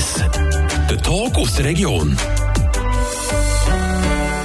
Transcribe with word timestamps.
1. 0.00 0.24
Der 0.88 1.02
Talk 1.02 1.36
aus 1.36 1.56
der 1.56 1.66
Region. 1.66 2.16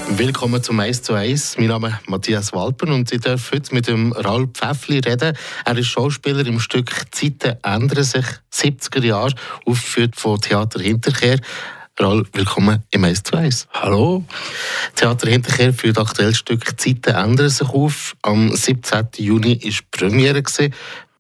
Willkommen 0.09 0.61
zum 0.61 0.81
1 0.81 1.03
zu 1.03 1.13
1. 1.13 1.57
Mein 1.57 1.67
Name 1.67 1.87
ist 1.87 2.09
Matthias 2.09 2.51
Walpen 2.51 2.91
und 2.91 3.09
ich 3.13 3.21
darf 3.21 3.53
heute 3.53 3.73
mit 3.73 3.87
dem 3.87 4.11
Ralf 4.11 4.49
Pfäffli 4.53 4.99
reden. 4.99 5.37
Er 5.63 5.77
ist 5.77 5.87
Schauspieler 5.87 6.45
im 6.45 6.59
Stück 6.59 6.91
Zeiten 7.11 7.55
ändern 7.63 8.03
sich, 8.03 8.25
70er 8.53 9.05
Jahre, 9.05 9.33
aufgeführt 9.65 10.17
von 10.17 10.41
Theater 10.41 10.81
Hinterkehr. 10.81 11.39
Ralf, 11.97 12.27
willkommen 12.33 12.83
im 12.91 13.05
1 13.05 13.23
zu 13.23 13.37
1. 13.37 13.69
Hallo. 13.71 14.25
Theater 14.95 15.29
Hinterkehr 15.29 15.73
führt 15.73 15.97
aktuell 15.97 16.35
Stück 16.35 16.77
Zeiten 16.77 17.15
ändern 17.15 17.47
sich 17.47 17.69
auf. 17.69 18.17
Am 18.23 18.53
17. 18.53 19.07
Juni 19.19 19.53
war 19.63 19.69
die 19.69 19.77
Premiere. 19.89 20.43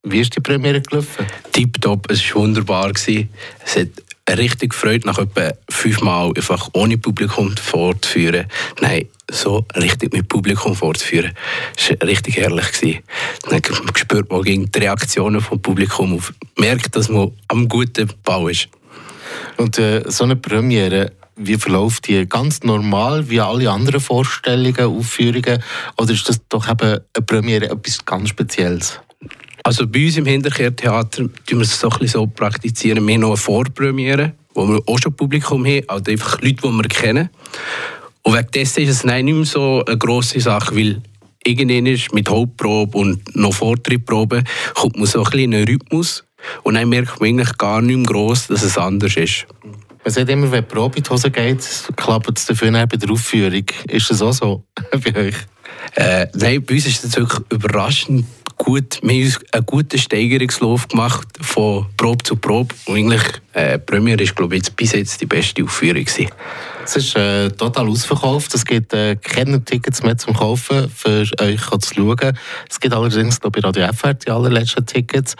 Wie 0.07 0.19
ist 0.19 0.35
die 0.35 0.39
Premiere 0.39 0.81
gelaufen? 0.81 1.25
Tipptopp, 1.51 2.11
es 2.11 2.29
war 2.29 2.43
wunderbar. 2.43 2.91
Es 2.91 3.75
hat 3.75 3.87
richtig 4.33 4.71
gefreut, 4.71 5.05
nach 5.05 5.19
etwa 5.19 5.51
fünfmal 5.69 6.31
einfach 6.35 6.69
ohne 6.73 6.97
Publikum 6.97 7.55
fortzuführen. 7.57 8.47
Nein, 8.81 9.07
so 9.29 9.65
richtig 9.75 10.13
mit 10.13 10.27
Publikum 10.27 10.75
fortzuführen. 10.75 11.31
Das 11.75 11.89
war 11.89 12.07
richtig 12.07 12.37
herrlich. 12.37 12.71
Gewesen. 12.71 12.99
Dann 13.49 13.61
spürt 13.95 14.31
man 14.31 14.41
gegen 14.41 14.71
die 14.71 14.79
Reaktionen 14.79 15.41
vom 15.41 15.61
Publikum 15.61 16.15
auf, 16.15 16.33
merkt, 16.57 16.95
dass 16.95 17.09
man 17.09 17.31
am 17.47 17.67
guten 17.67 18.09
Bau 18.23 18.47
ist. 18.47 18.69
Und 19.57 19.77
äh, 19.77 20.03
so 20.07 20.23
eine 20.23 20.35
Premiere, 20.35 21.11
wie 21.35 21.57
verläuft 21.57 22.07
die? 22.07 22.25
Ganz 22.27 22.63
normal 22.63 23.29
wie 23.29 23.41
alle 23.41 23.69
anderen 23.69 23.99
Vorstellungen, 23.99 24.97
Aufführungen? 24.97 25.61
Oder 25.97 26.13
ist 26.13 26.27
das 26.29 26.39
doch 26.47 26.69
eben 26.69 26.99
eine 27.13 27.25
Premiere 27.25 27.69
etwas 27.69 28.03
ganz 28.05 28.29
Spezielles? 28.29 28.99
Also 29.65 29.87
bei 29.87 30.05
uns 30.05 30.15
im 30.15 30.27
Hinterkehrtheater 30.27 31.23
tun 31.23 31.31
wir 31.49 31.61
es 31.61 31.79
so, 31.79 31.89
ein 31.89 32.07
so 32.07 32.27
praktizieren. 32.27 33.07
Wir 33.07 33.17
noch 33.17 33.29
eine 33.29 33.37
Vorpremiere, 33.37 34.33
wo 34.53 34.67
wir 34.67 34.79
auch 34.85 34.99
schon 34.99 35.15
Publikum 35.15 35.65
haben, 35.65 35.81
also 35.87 36.11
einfach 36.11 36.39
Leute, 36.39 36.57
die 36.61 36.69
wir 36.69 36.87
kennen. 36.87 37.29
Und 38.21 38.35
wegen 38.35 38.51
dessen 38.51 38.83
ist 38.83 38.89
es 38.89 39.03
nicht 39.03 39.23
mehr 39.23 39.43
so 39.43 39.83
eine 39.83 39.97
grosse 39.97 40.39
Sache, 40.39 40.75
weil 40.75 41.01
irgendwann 41.43 41.87
ist 41.87 42.13
mit 42.13 42.29
Hauptprobe 42.29 42.95
und 42.95 43.35
noch 43.35 43.55
Vortrittprobe 43.55 44.43
kommt 44.75 44.97
man 44.97 45.07
so 45.07 45.23
ein 45.23 45.23
bisschen 45.23 45.39
in 45.39 45.55
einen 45.55 45.67
Rhythmus 45.67 46.23
und 46.61 46.75
dann 46.75 46.87
merkt 46.87 47.19
man 47.19 47.29
eigentlich 47.29 47.57
gar 47.57 47.81
nicht 47.81 47.97
mehr 47.97 48.05
gross, 48.05 48.45
dass 48.45 48.61
es 48.61 48.77
anders 48.77 49.17
ist. 49.17 49.47
Man 50.03 50.13
sagt 50.13 50.29
immer, 50.29 50.51
wenn 50.51 50.61
die 50.63 50.75
Probe 50.75 50.97
in 50.97 51.03
die 51.03 51.09
Hose 51.09 51.31
geht, 51.31 51.67
klappt 51.95 52.37
es 52.37 52.45
dafür 52.45 52.71
bei 52.71 52.85
der 52.85 53.09
Aufführung. 53.09 53.65
Ist 53.87 54.11
das 54.11 54.21
auch 54.21 54.33
so 54.33 54.63
bei 54.91 55.15
euch? 55.15 55.35
Äh, 55.95 56.27
nein, 56.35 56.63
bei 56.63 56.75
uns 56.75 56.85
ist 56.85 57.03
es 57.03 57.15
wirklich 57.15 57.41
überraschend 57.49 58.25
gut, 58.57 58.99
wir 59.01 59.25
haben 59.25 59.35
einen 59.51 59.65
guten 59.65 59.97
Steigerungslauf 59.97 60.87
gemacht 60.87 61.27
von 61.41 61.85
Probe 61.97 62.23
zu 62.23 62.35
Probe. 62.35 62.73
Und 62.85 62.97
eigentlich, 62.97 63.23
äh, 63.53 63.79
Premiere 63.79 64.23
ist, 64.23 64.35
glaube 64.35 64.55
ich, 64.55 64.63
bis 64.73 64.93
jetzt 64.93 65.21
die 65.21 65.25
beste 65.25 65.63
Aufführung 65.63 66.03
gewesen. 66.03 66.29
Es 66.83 66.95
ist 66.95 67.15
äh, 67.15 67.49
total 67.49 67.87
ausverkauft. 67.87 68.53
Es 68.53 68.65
gibt 68.65 68.93
äh, 68.93 69.15
keine 69.15 69.63
Tickets 69.63 70.03
mehr 70.03 70.17
zum 70.17 70.35
Kaufen, 70.35 70.89
für 70.89 71.25
euch 71.39 71.61
zu 71.79 71.93
schauen. 71.95 72.37
Es 72.69 72.79
gibt 72.79 72.93
allerdings 72.93 73.41
noch 73.41 73.51
bei 73.51 73.61
Radio 73.61 73.87
FR 73.91 74.13
die 74.13 74.29
allerletzten 74.29 74.85
Tickets. 74.85 75.35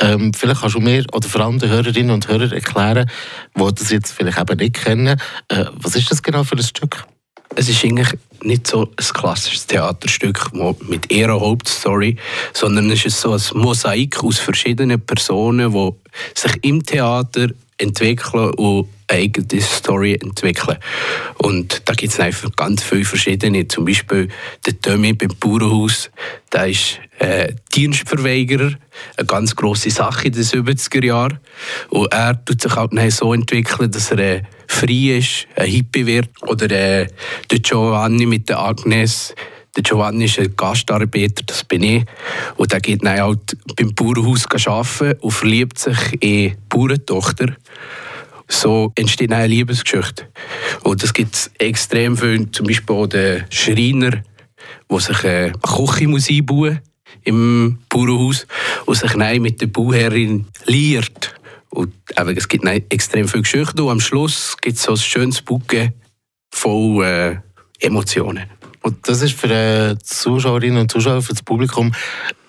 Ähm, 0.00 0.32
vielleicht 0.32 0.60
kannst 0.60 0.76
du 0.76 0.80
mir 0.80 1.04
oder 1.12 1.28
vor 1.28 1.40
allem 1.40 1.58
den 1.58 1.70
Hörerinnen 1.70 2.12
und 2.12 2.28
Hörern 2.28 2.52
erklären, 2.52 3.10
die 3.56 3.74
das 3.74 3.90
jetzt 3.90 4.12
vielleicht 4.12 4.38
eben 4.38 4.56
nicht 4.58 4.74
kennen. 4.74 5.20
Äh, 5.48 5.64
was 5.74 5.96
ist 5.96 6.10
das 6.10 6.22
genau 6.22 6.44
für 6.44 6.56
ein 6.56 6.62
Stück? 6.62 7.04
Es 7.56 7.68
ist 7.68 7.84
eigentlich 7.84 8.08
nicht 8.42 8.66
so 8.66 8.82
ein 8.82 8.94
klassisches 8.96 9.66
Theaterstück 9.66 10.50
mit 10.88 11.10
ihrer 11.10 11.40
Hauptstory, 11.40 12.16
sondern 12.52 12.90
es 12.90 13.04
ist 13.04 13.20
so 13.20 13.32
ein 13.32 13.40
Mosaik 13.54 14.22
aus 14.22 14.38
verschiedenen 14.38 15.00
Personen, 15.00 15.72
die 15.72 15.90
sich 16.34 16.52
im 16.62 16.84
Theater 16.84 17.48
entwickeln 17.78 18.50
und 18.54 18.88
eigene 19.14 19.60
Story 19.60 20.14
entwickeln. 20.20 20.78
Und 21.38 21.82
da 21.84 21.94
gibt 21.94 22.12
es 22.12 22.20
einfach 22.20 22.50
ganz 22.56 22.82
viele 22.82 23.04
verschiedene. 23.04 23.68
Zum 23.68 23.84
Beispiel 23.84 24.28
der 24.66 24.80
Tommy 24.80 25.12
beim 25.12 25.30
Bauernhaus, 25.38 26.10
der 26.52 26.68
ist 26.68 27.00
äh, 27.18 27.52
Dienstverweigerer, 27.74 28.72
eine 29.16 29.26
ganz 29.26 29.54
grosse 29.54 29.90
Sache 29.90 30.28
in 30.28 30.32
den 30.32 30.42
70er 30.42 31.04
Jahren. 31.04 31.38
Und 31.90 32.12
er 32.12 32.44
tut 32.44 32.62
sich 32.62 32.74
halt 32.74 32.92
so 33.12 33.32
entwickeln, 33.32 33.90
dass 33.90 34.10
er 34.10 34.18
äh, 34.18 34.42
frei 34.66 35.18
ist, 35.18 35.46
ein 35.56 35.66
Hippie 35.66 36.06
wird. 36.06 36.30
Oder 36.42 36.70
äh, 36.70 37.06
der 37.50 37.58
Giovanni 37.60 38.26
mit 38.26 38.48
der 38.48 38.58
Agnes, 38.58 39.34
der 39.76 39.82
Giovanni 39.82 40.26
ist 40.26 40.38
ein 40.38 40.54
Gastarbeiter, 40.56 41.42
das 41.46 41.64
bin 41.64 41.82
ich. 41.82 42.04
Und 42.56 42.72
der 42.72 42.80
geht 42.80 43.04
dann 43.04 43.20
halt 43.20 43.56
beim 43.76 43.94
Bauernhaus 43.94 44.46
arbeiten 44.66 45.18
und 45.20 45.30
verliebt 45.32 45.78
sich 45.78 46.12
in 46.14 46.20
die 46.20 46.56
Bauerntochter. 46.68 47.56
So 48.54 48.92
entsteht 48.94 49.32
eine 49.32 49.48
Liebesgeschichte. 49.48 50.28
Und 50.84 51.02
es 51.02 51.12
gibt 51.12 51.50
extrem 51.58 52.16
viel, 52.16 52.50
zum 52.52 52.66
Beispiel 52.66 52.94
auch 52.94 53.06
den 53.06 53.44
Schreiner, 53.50 54.22
der 54.90 55.00
sich 55.00 55.24
eine 55.24 55.52
Küche 55.52 56.06
muss 56.06 56.30
einbauen 56.30 56.80
im 57.24 57.78
Bauernhaus 57.88 58.46
und 58.86 58.94
sich 58.94 59.14
mit 59.40 59.60
der 59.60 59.66
Bauherrin 59.66 60.46
liiert. 60.66 61.34
Und 61.70 61.92
eben, 62.16 62.36
es 62.36 62.48
gibt 62.48 62.64
extrem 62.64 63.26
viele 63.26 63.42
Geschichten 63.42 63.80
und 63.80 63.90
am 63.90 64.00
Schluss 64.00 64.56
gibt 64.60 64.76
es 64.76 64.84
so 64.84 64.92
ein 64.92 64.96
schönes 64.98 65.42
Bucke 65.42 65.92
voll 66.52 67.04
äh, 67.04 67.36
Emotionen. 67.80 68.44
Und 68.82 69.08
das 69.08 69.22
ist 69.22 69.34
für 69.34 69.48
die 69.48 69.98
Zuschauerinnen 69.98 70.82
und 70.82 70.92
Zuschauer, 70.92 71.22
für 71.22 71.32
das 71.32 71.42
Publikum 71.42 71.92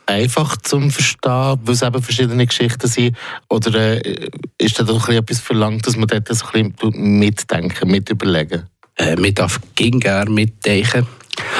einfach 0.06 0.58
zum 0.58 0.92
Verstehen, 0.92 1.60
weil 1.64 1.74
es 1.74 1.82
eben 1.82 2.02
verschiedene 2.02 2.46
Geschichten 2.46 2.88
sind? 2.88 3.18
Oder 3.50 4.06
äh, 4.06 4.30
ist 4.58 4.80
da 4.80 4.84
doch 4.84 5.10
etwas 5.10 5.40
verlangt, 5.40 5.86
dass 5.88 5.98
man 5.98 6.08
dort 6.08 6.28
so 6.28 6.46
ein 6.54 6.74
bisschen 6.74 7.20
mitdenken, 7.20 7.90
mit 7.90 8.10
überlegen? 8.10 8.64
Äh, 8.96 9.16
man 9.16 9.34
darf 9.34 9.60
gerne 9.76 10.32
mitdenken. 10.32 11.08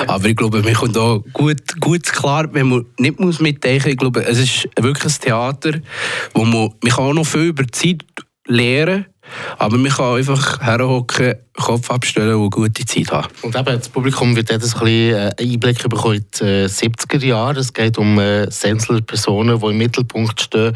Aber 0.08 0.26
ich 0.26 0.36
glaube, 0.36 0.62
man 0.62 0.74
kommt 0.74 0.98
auch 0.98 1.24
gut, 1.34 1.80
gut 1.80 2.04
klar, 2.04 2.48
wenn 2.54 2.70
man 2.70 2.86
nicht 2.98 3.20
muss 3.20 3.40
mitdenken 3.40 3.84
muss. 3.84 3.92
Ich 3.92 3.98
glaube, 3.98 4.26
es 4.26 4.38
ist 4.40 4.70
wirklich 4.80 5.14
ein 5.14 5.22
Theater, 5.22 5.80
wo 6.34 6.46
man, 6.46 6.74
man 6.82 6.92
kann 6.92 7.06
auch 7.06 7.14
noch 7.14 7.26
viel 7.26 7.48
über 7.48 7.64
die 7.64 7.72
Zeit 7.72 8.06
lernen 8.48 9.04
kann 9.04 9.15
aber 9.58 9.78
man 9.78 9.92
kann 9.92 10.18
einfach 10.18 10.62
herhocken, 10.62 11.36
Kopf 11.54 11.90
abstellen 11.90 12.36
und 12.36 12.50
gute 12.50 12.86
Zeit 12.86 13.12
haben. 13.12 13.28
Und 13.42 13.56
eben, 13.56 13.66
das 13.66 13.90
Publikum 13.90 14.36
wird 14.36 14.50
jetzt 14.50 14.76
ein 14.76 14.80
bisschen 14.80 15.16
äh, 15.16 15.32
Einblick 15.40 15.82
bekommen 15.88 16.16
in 16.16 16.26
die 16.40 16.68
70er 16.68 17.24
äh, 17.24 17.28
Jahre. 17.28 17.60
Es 17.60 17.74
geht 17.74 17.98
um 17.98 18.20
äh, 18.20 18.50
Sensler 18.52 19.02
Personen, 19.02 19.60
die 19.60 19.66
im 19.66 19.78
Mittelpunkt 19.78 20.42
stehen. 20.42 20.76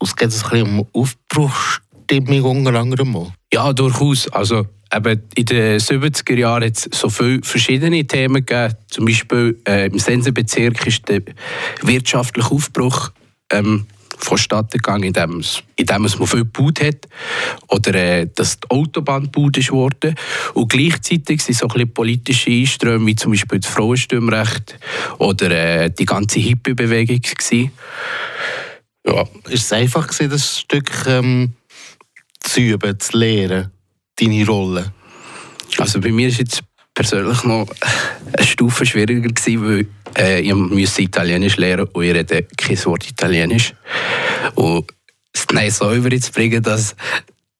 es 0.00 0.16
geht 0.16 0.28
ein 0.28 0.30
bisschen 0.30 0.62
um 0.62 0.86
Aufbruchstimmung 0.92 2.42
unter 2.42 2.74
anderem. 2.78 3.32
Ja, 3.52 3.72
durchaus. 3.72 4.28
Also, 4.28 4.66
eben 4.94 5.22
in 5.34 5.44
den 5.46 5.78
70er 5.78 6.36
Jahren 6.36 6.64
hat 6.64 6.76
es 6.76 6.88
so 6.92 7.08
viele 7.08 7.40
verschiedene 7.42 8.06
Themen 8.06 8.44
gegeben. 8.44 8.74
Zum 8.88 9.06
Beispiel 9.06 9.58
äh, 9.66 9.86
im 9.86 9.98
Sensenbezirk 9.98 10.86
ist 10.86 11.08
der 11.08 11.22
wirtschaftliche 11.82 12.50
Aufbruch 12.50 13.10
ähm, 13.50 13.86
vonstatten 14.18 14.78
gegangen, 14.78 15.04
indem 15.04 15.38
es, 15.40 15.62
indem 15.76 16.04
es 16.04 16.18
man 16.18 16.28
viel 16.28 16.40
gebaut 16.40 16.80
hat 16.80 17.08
oder 17.68 17.94
äh, 17.94 18.28
dass 18.34 18.58
die 18.60 18.70
Autobahn 18.70 19.24
gebaut 19.24 19.56
ist 19.56 19.70
worden. 19.70 20.14
Und 20.54 20.68
gleichzeitig 20.68 21.42
sind 21.42 21.56
so 21.56 21.68
ein 21.68 21.92
politische 21.92 22.50
Einströme, 22.50 23.06
wie 23.06 23.16
zum 23.16 23.32
Beispiel 23.32 23.60
das 23.60 23.70
Frauenstimmrecht 23.70 24.78
oder 25.18 25.50
äh, 25.50 25.90
die 25.90 26.06
ganze 26.06 26.40
Hippie-Bewegung 26.40 27.20
Ja. 29.06 29.24
Ist 29.48 29.64
es 29.64 29.72
einfach 29.72 30.08
gewesen, 30.08 30.30
das 30.30 30.60
Stück 30.60 30.90
ähm, 31.06 31.54
zu 32.40 32.60
üben, 32.60 32.98
zu 32.98 33.16
lernen, 33.16 33.70
deine 34.16 34.46
Rolle? 34.46 34.92
Also 35.78 36.00
bei 36.00 36.10
mir 36.10 36.28
ist 36.28 36.38
jetzt 36.38 36.62
persönlich 36.94 37.44
noch 37.44 37.68
eine 38.32 38.46
Stufe 38.46 38.84
schwieriger 38.84 39.28
gewesen, 39.28 39.64
weil 39.64 39.86
äh, 40.16 40.40
ich 40.40 40.54
musste 40.54 41.02
Italienisch 41.02 41.56
lernen 41.56 41.88
und 41.92 42.04
ich 42.04 42.14
rede 42.14 42.46
kein 42.56 42.84
Wort 42.84 43.08
Italienisch. 43.08 43.74
Und 44.54 44.86
es 45.32 45.46
nein, 45.52 45.70
so 45.70 45.92
überzubringen, 45.92 46.62
dass, 46.62 46.96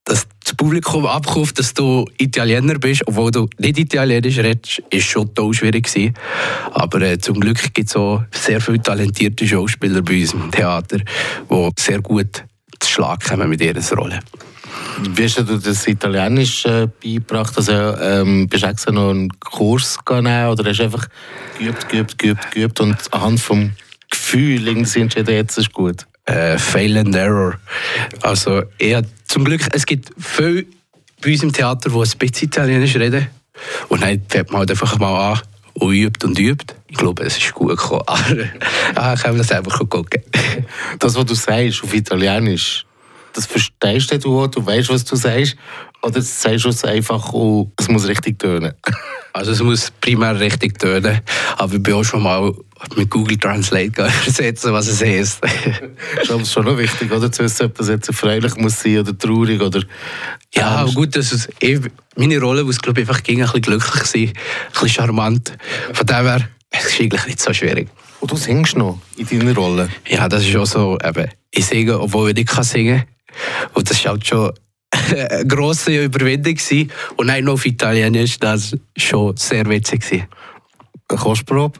dass 0.04 0.26
das 0.44 0.54
Publikum 0.54 1.06
abkauft, 1.06 1.58
dass 1.58 1.74
du 1.74 2.06
Italiener 2.18 2.78
bist, 2.78 3.06
obwohl 3.06 3.30
du 3.30 3.48
nicht 3.58 3.78
Italienisch 3.78 4.38
redest, 4.38 4.82
ist 4.90 5.06
schon 5.06 5.34
toll 5.34 5.54
schwierig 5.54 5.86
gewesen. 5.86 6.14
Aber 6.72 7.02
äh, 7.02 7.18
zum 7.18 7.38
Glück 7.40 7.74
gibt 7.74 7.88
es 7.88 7.96
auch 7.96 8.22
sehr 8.32 8.60
viele 8.60 8.80
talentierte 8.80 9.46
Schauspieler 9.46 10.02
bei 10.02 10.20
uns 10.20 10.32
im 10.32 10.50
Theater, 10.50 10.98
die 10.98 11.70
sehr 11.78 12.00
gut 12.00 12.44
zu 12.80 12.90
Schlag 12.90 13.24
kommen 13.24 13.48
mit 13.48 13.60
ihrer 13.60 13.82
Rolle. 13.96 14.20
Wie 15.14 15.24
hast 15.24 15.38
du 15.38 15.58
das 15.58 15.86
Italienisch 15.86 16.64
äh, 16.66 16.88
beigebracht? 17.02 17.56
Also, 17.56 17.72
ähm, 17.72 18.48
bist 18.48 18.64
du 18.64 18.68
extra 18.68 18.92
noch 18.92 19.10
einen 19.10 19.28
Kurs 19.40 19.98
genommen 20.04 20.48
oder 20.48 20.68
hast 20.68 20.78
du 20.78 20.84
einfach 20.84 21.06
geübt, 21.58 21.88
geübt, 21.88 22.18
geübt, 22.18 22.50
geübt 22.50 22.80
und 22.80 22.96
anhand 23.12 23.40
vom 23.40 23.72
Gefühl 24.10 24.66
irgendwie 24.66 25.00
entschieden, 25.00 25.34
jetzt 25.34 25.58
ist 25.58 25.72
gut? 25.72 26.06
Äh, 26.24 26.58
fail 26.58 26.98
and 26.98 27.14
Error. 27.14 27.54
Also, 28.22 28.62
eher, 28.78 29.02
zum 29.26 29.44
Glück, 29.44 29.62
es 29.72 29.86
gibt 29.86 30.10
viele 30.18 30.66
bei 31.22 31.32
uns 31.32 31.42
im 31.42 31.52
Theater, 31.52 31.90
die 31.90 31.96
ein 31.96 32.18
bisschen 32.18 32.48
Italienisch 32.48 32.96
reden. 32.96 33.28
Und 33.88 34.02
dann 34.02 34.22
fängt 34.28 34.50
man 34.50 34.60
halt 34.60 34.70
einfach 34.70 34.98
mal 34.98 35.32
an 35.32 35.40
und 35.74 35.94
übt 35.94 36.26
und 36.26 36.38
übt. 36.38 36.74
Ich 36.88 36.96
glaube, 36.96 37.22
es 37.24 37.38
ist 37.38 37.54
gut 37.54 37.70
gekommen. 37.70 38.02
Aber 38.06 38.36
ja, 38.96 39.14
ich 39.14 39.22
kann 39.22 39.38
das 39.38 39.52
einfach 39.52 39.78
gucken. 39.88 40.22
Das, 40.98 41.14
was 41.14 41.24
du 41.24 41.34
sagst 41.34 41.82
auf 41.82 41.94
Italienisch, 41.94 42.84
das 43.32 43.46
verstehst 43.46 44.12
du, 44.24 44.46
du 44.46 44.66
weißt, 44.66 44.88
was 44.88 45.04
du 45.04 45.16
sagst, 45.16 45.56
oder 46.02 46.22
sagst 46.22 46.64
du 46.64 46.68
es 46.68 46.84
einfach 46.84 47.32
und 47.32 47.72
es 47.78 47.88
muss 47.88 48.06
richtig 48.06 48.38
tönen? 48.38 48.72
Also 49.34 49.52
es 49.52 49.62
muss 49.62 49.92
primär 50.00 50.40
richtig 50.40 50.80
tönen, 50.80 51.20
aber 51.58 51.74
ich 51.74 51.82
bin 51.82 51.94
auch 51.94 52.02
schon 52.02 52.22
mal 52.24 52.52
mit 52.96 53.08
Google 53.08 53.36
Translate 53.36 53.86
übersetzen, 53.86 54.72
was 54.72 54.88
es 54.88 55.00
heißt. 55.00 55.40
das 56.28 56.40
ist 56.40 56.52
schon 56.52 56.64
noch 56.64 56.76
wichtig, 56.76 57.12
oder? 57.12 57.30
Zu 57.30 57.44
wissen, 57.44 57.66
ob 57.66 57.74
das 57.76 57.88
jetzt 57.88 58.08
erfreulich 58.08 58.56
muss 58.56 58.80
sein 58.80 58.98
oder 58.98 59.16
traurig 59.16 59.60
oder... 59.60 59.82
Ja, 60.54 60.68
aber 60.68 60.92
gut, 60.92 61.14
das 61.14 61.30
ist, 61.32 61.50
meine 62.16 62.40
Rolle 62.40 62.64
muss, 62.64 62.80
glaube 62.80 63.00
ich, 63.00 63.08
einfach 63.08 63.22
ein 63.28 63.36
bisschen 63.36 63.60
glücklich 63.60 64.04
sein, 64.04 64.22
ein 64.22 64.32
bisschen 64.72 64.88
charmant. 64.88 65.52
Von 65.92 66.06
dem 66.06 66.24
her, 66.24 66.48
es 66.70 66.86
ist 66.86 67.00
eigentlich 67.00 67.26
nicht 67.26 67.40
so 67.40 67.52
schwierig. 67.52 67.88
Und 68.20 68.30
du 68.30 68.36
singst 68.36 68.76
noch 68.76 68.98
in 69.16 69.26
deiner 69.26 69.54
Rolle? 69.54 69.88
Ja, 70.08 70.28
das 70.28 70.44
ist 70.44 70.56
auch 70.56 70.66
so, 70.66 70.98
eben, 71.04 71.30
ich 71.50 71.66
singe, 71.66 72.00
obwohl 72.00 72.30
ich 72.30 72.36
nicht 72.36 72.64
singen 72.64 72.98
kann. 72.98 73.08
Und 73.74 73.90
das 73.90 73.98
ist 73.98 74.06
halt 74.06 74.26
schon 74.26 74.52
eine 74.90 75.44
grosse 75.46 76.04
Überwindung 76.04 76.54
gewesen. 76.54 76.90
Und 77.16 77.30
auch 77.30 77.40
noch 77.40 77.54
auf 77.54 77.66
Italienisch, 77.66 78.38
das 78.38 78.72
war 78.72 78.78
schon 78.96 79.36
sehr 79.36 79.66
witzig. 79.68 80.00
Gewesen. 80.02 80.28
Kostprobe? 81.08 81.78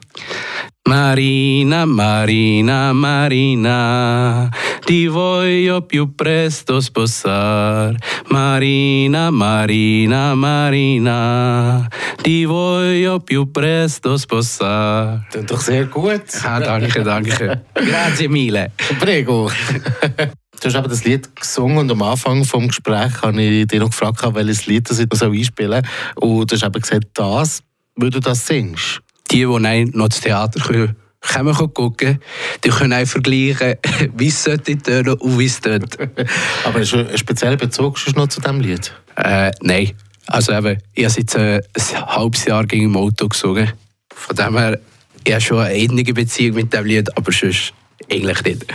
Marina, 0.87 1.85
Marina, 1.85 2.93
Marina, 2.93 4.49
ti 4.85 5.07
voglio 5.07 5.81
più 5.83 6.15
presto 6.15 6.81
sposare. 6.81 7.95
Marina, 8.29 9.29
Marina, 9.29 10.33
Marina, 10.33 11.87
ti 12.23 12.45
voglio 12.45 13.19
più 13.19 13.51
presto 13.51 14.17
sposare. 14.17 15.27
Das 15.31 15.45
doch 15.45 15.61
sehr 15.61 15.85
gut. 15.85 16.23
Ja, 16.41 16.59
danke, 16.59 17.03
danke. 17.03 17.65
Grazie 17.73 18.27
mille. 18.27 18.71
Prego. 18.97 19.51
Du 20.61 20.67
hast 20.67 20.75
eben 20.75 20.89
das 20.89 21.05
Lied 21.05 21.33
gesungen 21.35 21.77
und 21.77 21.91
am 21.91 22.01
Anfang 22.01 22.41
des 22.41 22.51
Gesprächs 22.51 23.21
habe 23.21 23.41
ich 23.41 23.67
dich 23.67 23.79
noch 23.79 23.91
gefragt, 23.91 24.21
welches 24.33 24.65
Lied 24.65 24.89
das 24.89 24.99
ich 24.99 25.09
einspielen 25.09 25.83
soll. 26.17 26.29
Und 26.29 26.51
du 26.51 26.55
hast 26.55 26.63
eben 26.63 26.81
gesagt, 26.81 27.07
das, 27.13 27.63
weil 27.95 28.09
du 28.09 28.19
das 28.19 28.45
singst. 28.45 29.01
Die, 29.31 29.37
die 29.37 29.45
noch 29.45 30.05
ins 30.05 30.19
Theater 30.19 30.59
kommen, 30.59 30.95
können 31.21 31.53
gucken, 31.53 32.19
die 32.63 32.69
können 32.69 32.93
auch 32.93 33.07
vergleichen, 33.07 33.75
wie 34.17 34.27
es 34.27 34.43
sollte 34.43 34.77
tönen 34.77 35.13
und 35.13 35.39
wie 35.39 35.45
es 35.45 35.61
tönt. 35.61 35.97
Aber 36.65 36.79
hast 36.79 36.91
du 36.91 36.97
einen 36.97 37.17
speziellen 37.17 37.57
Bezug 37.57 37.97
noch 38.15 38.27
zu 38.27 38.41
diesem 38.41 38.59
Lied? 38.59 38.93
Äh, 39.15 39.51
nein. 39.61 39.91
Also 40.27 40.51
eben, 40.51 40.77
ich 40.93 41.05
habe 41.05 41.19
jetzt 41.19 41.35
äh, 41.35 41.61
ein 41.73 42.05
halbes 42.05 42.45
Jahr 42.45 42.65
gegen 42.65 42.85
im 42.85 42.97
Auto 42.97 43.27
gesungen. 43.27 43.71
Von 44.13 44.35
dem 44.35 44.57
her, 44.57 44.79
ich 45.23 45.31
habe 45.31 45.41
schon 45.41 45.59
eine 45.59 45.75
ähnliche 45.75 46.13
Beziehung 46.13 46.55
mit 46.55 46.73
diesem 46.73 46.85
Lied, 46.85 47.17
aber 47.17 47.31
sonst 47.31 47.73
eigentlich 48.11 48.43
nicht. 48.43 48.65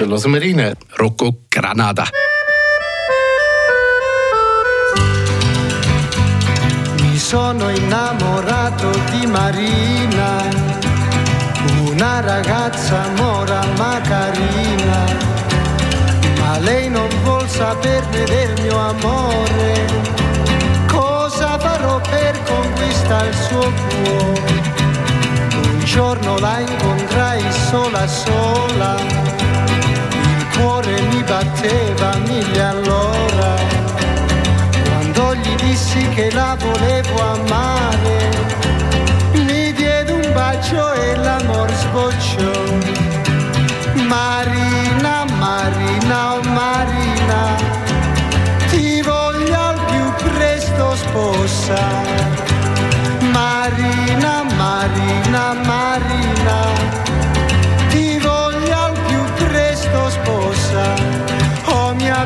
Wir 0.00 0.40
rein. 0.40 0.74
Rocco 0.96 1.44
Granada. 1.50 2.08
Mi 7.02 7.18
sono 7.18 7.68
innamorato 7.68 8.90
di 9.10 9.26
Marina, 9.26 10.42
una 11.84 12.20
ragazza 12.20 13.10
mora 13.16 13.60
ma 13.76 14.00
carina, 14.00 15.04
ma 16.38 16.58
lei 16.60 16.88
non 16.88 17.08
vuol 17.22 17.46
saperne 17.46 18.24
del 18.24 18.62
mio 18.62 18.78
amore. 18.78 19.86
Cosa 20.86 21.58
farò 21.58 22.00
per 22.00 22.42
conquistare 22.44 23.28
il 23.28 23.34
suo 23.34 23.60
cuore? 23.60 24.62
Un 25.62 25.80
giorno 25.84 26.38
la 26.38 26.58
incontrai 26.58 27.42
sola 27.68 28.06
sola, 28.06 28.96
batteva 31.40 32.16
mille 32.26 32.62
all'ora. 32.62 33.54
Quando 34.88 35.34
gli 35.36 35.54
dissi 35.56 36.06
che 36.10 36.30
la 36.32 36.54
volevo 36.58 37.18
amare, 37.32 38.28
mi 39.32 39.72
diede 39.72 40.12
un 40.12 40.32
bacio 40.34 40.92
e 40.92 41.16
l'amor 41.16 41.70
sbocciò. 41.72 42.52
Marina, 44.06 45.24
Marina, 45.38 46.34
oh 46.34 46.42
Marina, 46.42 47.40
ti 48.68 49.00
voglio 49.00 49.58
al 49.58 49.80
più 49.86 50.28
presto 50.28 50.94
sposare. 50.96 52.09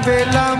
Oh 0.06 0.53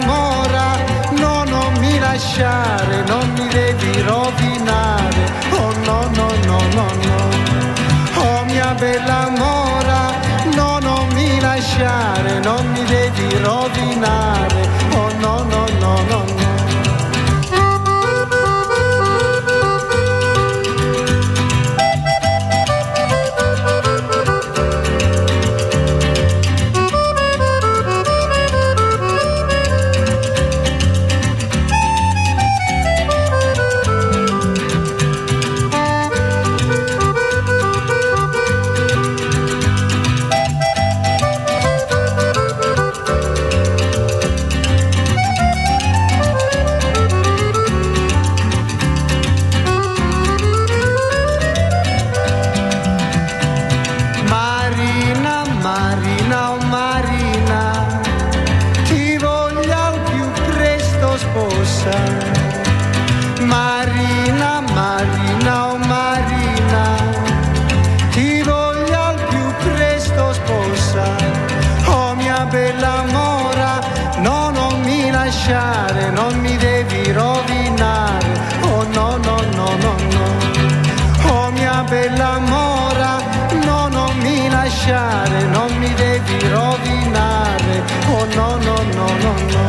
no, 88.36 88.58
no, 88.58 88.76
no, 88.96 89.06
no, 89.22 89.32
no. 89.53 89.64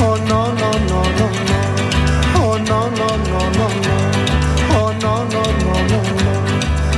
Oh 0.00 0.16
no, 0.28 0.52
no, 0.52 0.70
no, 0.90 1.00
no, 1.18 1.28
no. 1.48 1.58
Oh 2.36 2.58
no, 2.58 2.80
no, 2.90 3.08
no, 3.28 3.40
no, 3.56 3.68
no. 3.78 4.04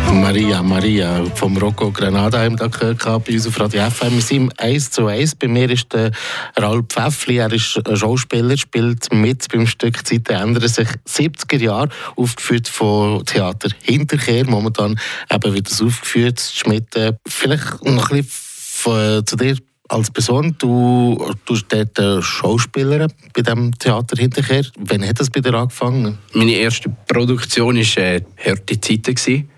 Oh. 0.08 0.12
Maria, 0.14 0.62
Maria 0.62 1.24
vom 1.34 1.56
Rocco 1.58 1.90
Granada 1.90 2.42
haben 2.42 2.58
wir 2.58 2.68
gehört 2.68 3.24
bei 3.24 3.34
uns 3.34 3.46
auf 3.46 3.60
Radio 3.60 3.90
FM. 3.90 4.14
Wir 4.14 4.22
sind 4.22 4.36
im 4.36 4.52
1 4.56 4.90
zu 4.90 5.06
1. 5.06 5.34
Bei 5.34 5.48
mir 5.48 5.70
ist 5.70 5.92
der 5.92 6.12
Raul 6.60 6.82
Pfäffli, 6.82 7.36
er 7.36 7.52
ist 7.52 7.80
Schauspieler, 7.94 8.56
spielt 8.56 9.12
mit 9.12 9.46
beim 9.52 9.66
Stück 9.66 10.06
«Zeiten 10.06 10.32
ändern 10.32 10.68
sich». 10.68 10.88
70er 11.06 11.58
Jahre, 11.58 11.90
aufgeführt 12.16 12.68
von 12.68 13.24
Theater 13.26 13.68
Hinterkehr, 13.82 14.46
momentan 14.46 14.98
eben 15.30 15.62
das 15.62 15.82
aufgeführt. 15.82 16.40
Schmidt, 16.40 16.96
äh, 16.96 17.12
vielleicht 17.26 17.84
noch 17.84 18.10
ein 18.10 18.24
bisschen 18.24 19.26
zu 19.26 19.36
dir 19.36 19.56
als 19.88 20.10
Person, 20.10 20.54
du, 20.58 21.32
du 21.44 21.56
dort 21.68 22.24
Schauspieler 22.24 23.08
bei 23.34 23.42
dem 23.42 23.76
Theater 23.78 24.16
Hinterkehr. 24.16 24.64
Wann 24.78 25.06
hat 25.06 25.20
das 25.20 25.30
bei 25.30 25.40
dir 25.40 25.54
angefangen? 25.54 26.18
Meine 26.32 26.52
erste 26.52 26.90
Produktion 27.06 27.76
war 27.76 27.98
äh, 27.98 28.22
«Hörte 28.36 28.80
Zeiten». 28.80 29.48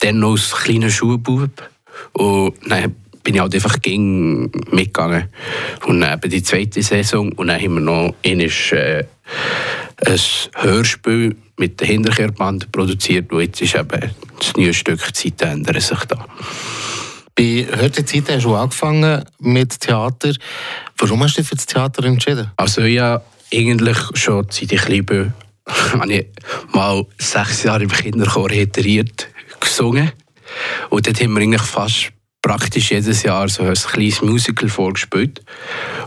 Dann 0.00 0.18
noch 0.18 0.32
als 0.32 0.52
kleiner 0.52 0.90
Schulbub. 0.90 1.50
Und 2.12 2.54
dann 2.66 2.94
bin 3.22 3.34
ich 3.34 3.40
halt 3.40 3.54
einfach 3.54 3.80
gegen 3.80 4.50
mitgegangen. 4.70 5.28
Und 5.86 6.00
dann 6.00 6.20
die 6.20 6.42
zweite 6.42 6.82
Saison. 6.82 7.32
Und 7.32 7.48
dann 7.48 7.60
haben 7.60 7.74
wir 7.74 7.80
noch 7.80 8.14
einmal, 8.24 8.50
äh, 8.72 9.04
ein 10.06 10.20
Hörspiel 10.54 11.36
mit 11.56 11.80
der 11.80 11.86
Hinterkehrband 11.86 12.70
produziert. 12.72 13.32
Und 13.32 13.40
jetzt 13.40 13.62
ist 13.62 13.74
eben 13.74 14.10
das 14.38 14.56
neue 14.56 14.74
Stück 14.74 15.14
«Zeiten 15.14 15.48
ändern 15.48 15.80
sich» 15.80 16.04
da. 16.04 16.26
Bei 17.36 17.66
Hörte 17.68 18.04
Zeit 18.04 18.28
hast 18.28 18.44
du 18.44 18.54
angefangen 18.54 19.24
mit 19.40 19.80
Theater. 19.80 20.32
Warum 20.98 21.24
hast 21.24 21.36
du 21.36 21.40
dich 21.40 21.48
für 21.48 21.56
das 21.56 21.66
Theater 21.66 22.04
entschieden? 22.04 22.52
Also 22.56 22.82
ja, 22.82 23.22
eigentlich 23.52 23.98
schon 24.14 24.46
seit 24.50 24.70
ich 24.70 24.88
liebe, 24.88 25.32
habe 25.66 26.12
ich 26.12 26.26
mal 26.72 27.04
sechs 27.18 27.64
Jahre 27.64 27.82
im 27.82 27.90
Kinderchor 27.90 28.50
heteriert 28.50 29.28
gesungen. 29.58 30.12
Und 30.90 31.08
dort 31.08 31.20
haben 31.20 31.32
wir 31.34 31.42
eigentlich 31.42 31.62
fast 31.62 32.12
praktisch 32.40 32.92
jedes 32.92 33.24
Jahr 33.24 33.48
so 33.48 33.64
ein 33.64 33.74
kleines 33.74 34.22
Musical 34.22 34.68
vorgespielt. 34.68 35.42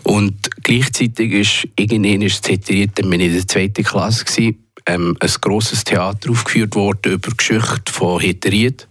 Und 0.04 0.50
gleichzeitig 0.64 1.34
ist 1.34 1.68
das 1.76 2.50
Heteriert, 2.52 2.92
dann 2.96 3.10
bin 3.10 3.20
ich 3.20 3.28
in 3.28 3.34
der 3.34 3.48
zweiten 3.48 3.84
Klasse 3.84 4.24
gewesen, 4.24 4.67
ähm, 4.88 5.16
ein 5.20 5.32
grosses 5.42 5.84
Theater 5.84 6.32
aufgeführt 6.32 6.76
worden 6.76 7.14
über 7.14 7.30
die 7.30 7.38
Geschichte 7.38 7.92
von 7.92 8.20
Heteriet. 8.20 8.88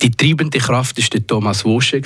Die 0.00 0.10
treibende 0.10 0.58
Kraft 0.58 0.98
war 0.98 1.04
der 1.12 1.26
Thomas 1.26 1.64
Wosche. 1.64 2.00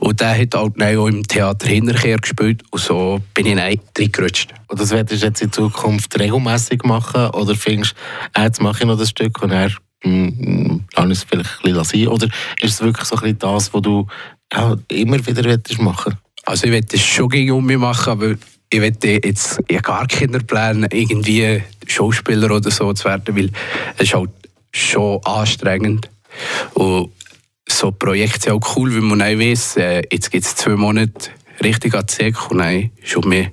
Und 0.00 0.20
der 0.20 0.38
hat 0.38 0.54
halt 0.54 0.82
auch 0.82 1.06
im 1.06 1.26
Theater 1.26 1.66
hinterher 1.66 2.18
gespielt 2.18 2.62
und 2.70 2.80
so 2.80 3.20
bin 3.32 3.46
ich 3.46 3.56
reingerutscht. 3.56 4.52
Und 4.68 4.78
das 4.78 4.90
werdest 4.90 5.22
du 5.22 5.26
jetzt 5.26 5.42
in 5.42 5.52
Zukunft 5.52 6.18
regelmäßig 6.18 6.82
machen 6.84 7.30
oder 7.30 7.54
findest 7.54 7.94
du, 8.34 8.42
jetzt 8.42 8.60
mache 8.60 8.80
ich 8.80 8.86
noch 8.86 8.98
das 8.98 9.10
Stück 9.10 9.42
und 9.42 9.52
er 9.52 9.70
hm, 10.02 10.84
lass 10.94 11.10
es 11.10 11.24
vielleicht 11.24 11.50
ein 11.64 11.72
bisschen 11.72 11.84
sein? 11.84 12.08
Oder 12.08 12.26
ist 12.60 12.74
es 12.74 12.80
wirklich 12.82 13.06
so 13.06 13.16
ein 13.16 13.22
bisschen 13.22 13.38
das, 13.38 13.72
was 13.72 13.82
du 13.82 14.06
ja, 14.52 14.76
immer 14.88 15.26
wieder 15.26 15.58
machen 15.82 16.18
Also 16.44 16.66
ich 16.66 16.72
werde 16.72 16.88
es 16.92 17.02
schon 17.02 17.28
gegen 17.28 17.64
mich 17.64 17.78
machen, 17.78 18.10
aber 18.10 18.34
ich 18.74 18.80
werde 18.80 19.20
jetzt 19.24 19.60
ich 19.68 19.82
gar 19.82 20.06
keine 20.08 20.40
Pläne, 20.40 20.88
irgendwie 20.92 21.62
Schauspieler 21.86 22.50
oder 22.50 22.72
so 22.72 22.92
zu 22.92 23.04
werden, 23.04 23.36
weil 23.36 23.50
es 23.96 24.08
ist 24.08 24.14
halt 24.14 24.30
schon 24.72 25.20
anstrengend. 25.24 26.10
Und 26.74 27.12
so 27.68 27.92
Projekte 27.92 28.40
sind 28.40 28.52
auch 28.52 28.76
cool, 28.76 28.92
weil 28.92 29.00
man 29.00 29.22
auch 29.22 29.38
weiss, 29.38 29.76
äh, 29.76 30.02
jetzt 30.10 30.32
gibt 30.32 30.44
es 30.44 30.56
zwei 30.56 30.74
Monate 30.74 31.30
richtig 31.62 31.94
an 31.94 32.06
die 32.06 32.32
und 32.50 32.58
dann 32.58 32.90
schon 33.04 33.28
mehr 33.28 33.52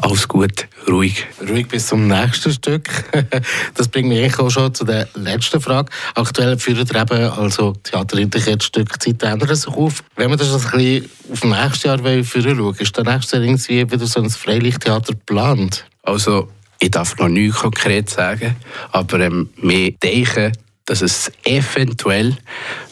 alles 0.00 0.28
gut, 0.28 0.68
ruhig. 0.88 1.26
Ruhig 1.48 1.68
bis 1.68 1.88
zum 1.88 2.06
nächsten 2.06 2.52
Stück. 2.52 2.88
Das 3.74 3.88
bringt 3.88 4.08
mich 4.08 4.38
auch 4.38 4.50
schon 4.50 4.74
zu 4.74 4.84
der 4.84 5.08
letzten 5.14 5.60
Frage. 5.60 5.90
Aktuell 6.14 6.58
führen 6.58 6.88
eben 6.88 7.30
also 7.30 7.74
Theaterinterkehrstück 7.82 9.00
Zeit 9.02 9.22
ändern 9.22 9.54
sich 9.54 9.68
auf. 9.68 10.02
Wenn 10.16 10.30
wir 10.30 10.36
das 10.36 10.52
ein 10.52 10.70
bisschen 10.70 11.10
auf 11.30 11.40
das 11.40 11.50
nächste 11.50 11.88
Jahr 11.88 12.24
führen 12.24 12.56
schauen, 12.56 12.74
ist 12.78 12.96
der 12.96 13.04
nächste 13.04 13.36
Jahr 13.36 13.44
irgendwie 13.44 13.90
wieder 13.90 14.06
so 14.06 14.20
ein 14.20 14.30
Freilichttheater 14.30 15.14
geplant? 15.14 15.84
Also, 16.02 16.48
ich 16.78 16.90
darf 16.90 17.16
noch 17.18 17.28
nichts 17.28 17.58
konkret 17.58 18.08
sagen, 18.08 18.56
aber 18.92 19.20
ähm, 19.20 19.50
wir 19.56 19.92
denken, 19.92 20.52
dass 20.88 21.02
es 21.02 21.30
eventuell 21.44 22.34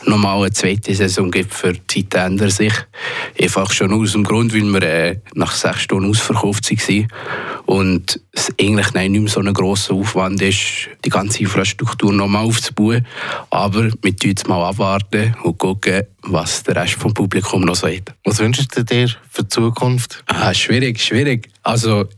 nochmal 0.05 0.39
eine 0.39 0.53
zweite 0.53 0.95
Saison 0.95 1.31
gibt 1.31 1.55
für 1.55 1.73
die 1.73 2.07
Zeitender 2.07 2.51
sich. 2.51 2.75
Einfach 3.41 3.73
schon 3.73 3.93
aus 3.93 4.13
dem 4.13 4.23
Grund, 4.23 4.53
weil 4.53 4.71
wir 4.71 4.83
äh, 4.83 5.21
nach 5.35 5.53
sechs 5.53 5.83
Stunden 5.83 6.11
ausverkauft 6.11 6.71
waren 6.71 7.09
und 7.65 8.21
es 8.33 8.53
eigentlich 8.61 8.93
nicht 8.93 9.11
mehr 9.11 9.29
so 9.29 9.41
ein 9.41 9.53
grosser 9.55 9.95
Aufwand 9.95 10.43
ist, 10.43 10.89
die 11.05 11.09
ganze 11.09 11.41
Infrastruktur 11.41 12.13
nochmal 12.13 12.45
aufzubauen. 12.45 13.07
Aber 13.49 13.85
wir 13.85 14.17
tun 14.17 14.31
jetzt 14.31 14.47
mal 14.47 14.63
abwarten 14.63 15.35
und 15.43 15.57
gucken, 15.57 16.03
was 16.23 16.63
der 16.65 16.77
Rest 16.77 16.95
vom 16.95 17.15
Publikum 17.15 17.63
noch 17.63 17.77
sagt. 17.77 18.13
Was 18.25 18.39
wünschst 18.41 18.77
du 18.77 18.85
dir 18.85 19.09
für 19.31 19.43
die 19.43 19.49
Zukunft? 19.49 20.23
Ah, 20.27 20.53
schwierig, 20.53 21.03
schwierig. 21.03 21.49
Also 21.63 22.09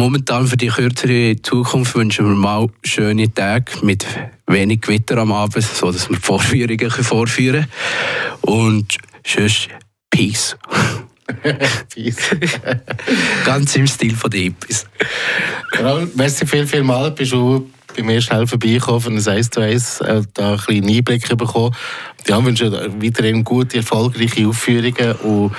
momentan 0.00 0.46
für 0.46 0.56
die 0.56 0.68
kürzere 0.68 1.36
Zukunft 1.42 1.94
wünschen 1.94 2.26
wir 2.26 2.34
mal 2.34 2.68
schöne 2.82 3.32
Tage 3.34 3.70
mit 3.82 4.06
wenig 4.46 4.80
Gewitter 4.80 5.18
am 5.18 5.30
Abend, 5.30 5.62
sodass 5.62 6.08
wir 6.08 6.16
Vorführungen 6.16 6.90
vorführen 6.90 7.66
können. 8.40 8.56
Und 8.56 8.96
sonst 9.26 9.68
Peace. 10.08 10.56
Peace. 11.94 12.30
Ganz 13.44 13.76
im 13.76 13.86
Stil 13.86 14.16
von 14.16 14.30
den 14.30 14.44
Hippies. 14.44 14.86
Raul, 15.78 16.10
merci 16.14 16.46
viel, 16.46 16.66
viel 16.66 16.82
mal. 16.82 17.10
Bist 17.10 17.32
du 17.32 17.70
bei 17.94 18.02
mir 18.02 18.22
schnell 18.22 18.46
vorbeigekommen, 18.46 19.00
von 19.02 19.18
ein 19.18 19.28
1 19.28 19.50
zu 19.50 19.60
1, 19.60 20.00
äh, 20.00 20.22
da 20.32 20.48
einen 20.48 20.58
kleinen 20.58 20.88
Einblick 20.88 21.28
bekommen. 21.36 21.76
Ja, 22.26 22.42
wünsche 22.42 22.72
weiterhin 22.72 23.44
gute, 23.44 23.76
erfolgreiche 23.76 24.48
Aufführungen 24.48 25.12
und 25.16 25.52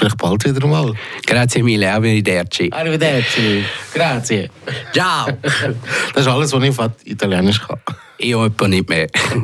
Vielleicht 0.00 0.16
bald 0.16 0.42
wieder 0.46 0.66
mal. 0.66 0.94
Grazie 1.26 1.62
mille, 1.62 1.92
arrivederci. 1.92 2.70
Arrivederci. 2.72 3.62
Grazie. 3.92 4.48
Ciao. 4.94 5.26
Das 6.14 6.22
ist 6.22 6.26
alles, 6.26 6.50
was 6.52 6.62
ich 6.62 6.78
auf 6.78 6.90
Italienisch 7.04 7.60
kann. 7.60 7.78
Ich 8.16 8.34
habe 8.34 8.68
nicht 8.70 8.88
mehr. 8.88 9.08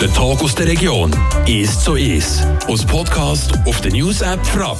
der 0.00 0.14
Tag 0.14 0.40
aus 0.40 0.54
der 0.54 0.68
Region 0.68 1.10
ist 1.46 1.82
so 1.84 1.96
ist. 1.96 2.46
Aus 2.68 2.84
Podcast 2.84 3.58
auf 3.66 3.80
der 3.80 3.90
News 3.90 4.20
App 4.20 4.46
Frapp. 4.46 4.78